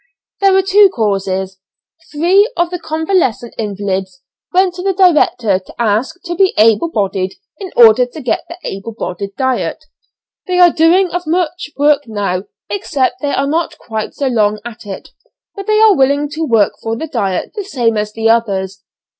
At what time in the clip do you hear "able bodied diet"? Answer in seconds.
8.63-9.85